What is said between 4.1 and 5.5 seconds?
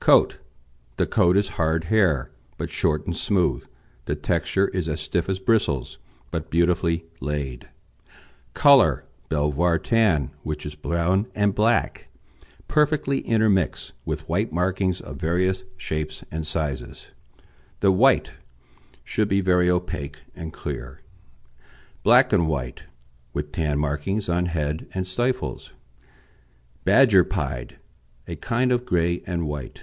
texture is as stiff as